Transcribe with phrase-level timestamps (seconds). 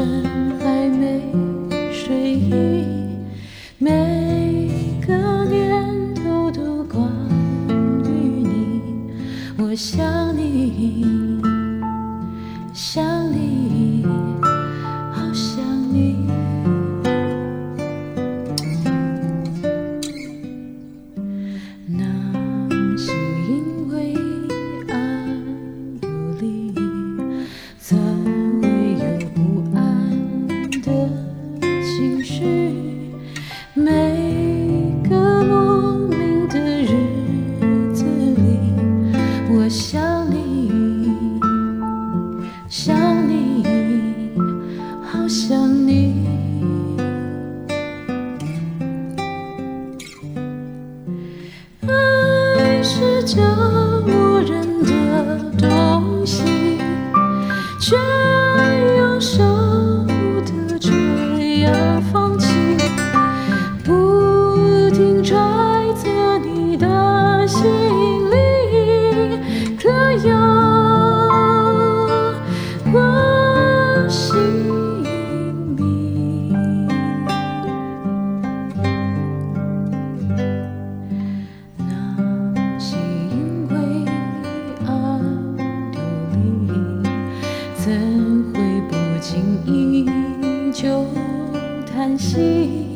[0.00, 1.20] 深还没
[1.92, 2.48] 睡意，
[3.76, 7.06] 每个念头都关
[8.06, 8.80] 于你，
[9.58, 11.38] 我想你，
[12.72, 13.59] 想你，
[30.90, 33.12] 的情绪。
[33.74, 33.84] 每
[35.08, 38.58] 个莫名的日子里，
[39.52, 40.70] 我想你，
[42.68, 42.96] 想
[43.28, 43.64] 你，
[45.02, 46.26] 好想你。
[51.86, 53.40] 爱是折
[54.06, 54.90] 磨人的
[55.58, 56.78] 东西，
[57.80, 57.96] 却
[58.98, 59.42] 又舍
[67.50, 67.66] 心
[68.30, 68.34] 里，
[69.76, 69.88] 可
[70.24, 70.36] 有
[72.92, 74.32] 我姓
[75.74, 76.54] 名？
[81.76, 81.90] 那
[82.78, 82.94] 是
[83.32, 83.74] 因为
[84.86, 84.88] 爱
[85.90, 85.98] 流
[86.32, 86.38] 离，
[87.74, 87.82] 怎
[88.54, 88.56] 会
[88.88, 89.28] 不经
[89.66, 90.06] 意
[90.72, 91.04] 就
[91.92, 92.89] 叹息？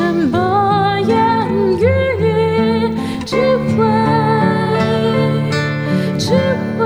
[0.00, 1.12] 什么言
[1.78, 1.84] 语，
[3.26, 3.76] 只会
[6.18, 6.24] 只
[6.78, 6.80] 会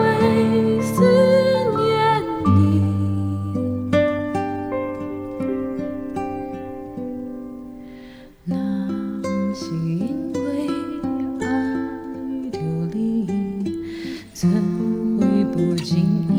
[0.83, 0.91] 思
[1.77, 1.87] 念
[2.57, 2.59] 你。
[8.43, 8.53] 那
[9.55, 10.39] 是因为
[11.41, 11.47] 爱
[12.51, 12.59] 流
[12.93, 12.99] 离，
[14.33, 14.43] 怎
[15.21, 15.93] 会不经
[16.31, 16.34] 意